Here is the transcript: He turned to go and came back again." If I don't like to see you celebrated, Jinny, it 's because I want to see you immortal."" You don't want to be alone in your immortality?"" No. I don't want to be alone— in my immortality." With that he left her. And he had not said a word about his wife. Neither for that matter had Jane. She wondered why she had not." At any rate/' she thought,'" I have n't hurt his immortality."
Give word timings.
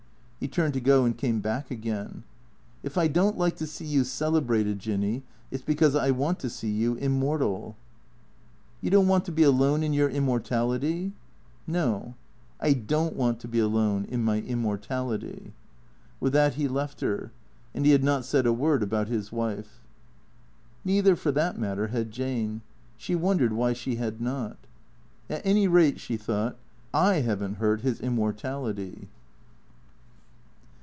He 0.43 0.47
turned 0.47 0.73
to 0.73 0.81
go 0.81 1.05
and 1.05 1.15
came 1.15 1.39
back 1.39 1.69
again." 1.69 2.23
If 2.83 2.97
I 2.97 3.07
don't 3.07 3.37
like 3.37 3.57
to 3.57 3.67
see 3.67 3.85
you 3.85 4.03
celebrated, 4.03 4.79
Jinny, 4.79 5.21
it 5.51 5.59
's 5.59 5.61
because 5.63 5.93
I 5.95 6.09
want 6.09 6.39
to 6.39 6.49
see 6.49 6.71
you 6.71 6.95
immortal."" 6.95 7.75
You 8.81 8.89
don't 8.89 9.07
want 9.07 9.23
to 9.25 9.31
be 9.31 9.43
alone 9.43 9.83
in 9.83 9.93
your 9.93 10.09
immortality?"" 10.09 11.13
No. 11.77 12.15
I 12.59 12.73
don't 12.73 13.15
want 13.15 13.39
to 13.41 13.47
be 13.47 13.59
alone— 13.59 14.05
in 14.09 14.23
my 14.23 14.39
immortality." 14.41 15.53
With 16.19 16.33
that 16.33 16.55
he 16.55 16.67
left 16.67 17.01
her. 17.01 17.31
And 17.75 17.85
he 17.85 17.91
had 17.91 18.03
not 18.03 18.25
said 18.25 18.47
a 18.47 18.51
word 18.51 18.81
about 18.81 19.09
his 19.09 19.31
wife. 19.31 19.79
Neither 20.83 21.15
for 21.15 21.31
that 21.33 21.59
matter 21.59 21.89
had 21.89 22.09
Jane. 22.09 22.61
She 22.97 23.13
wondered 23.13 23.53
why 23.53 23.73
she 23.73 23.97
had 23.97 24.19
not." 24.19 24.57
At 25.29 25.45
any 25.45 25.67
rate/' 25.67 25.99
she 25.99 26.17
thought,'" 26.17 26.57
I 26.95 27.17
have 27.21 27.43
n't 27.43 27.57
hurt 27.57 27.81
his 27.81 27.99
immortality." 27.99 29.07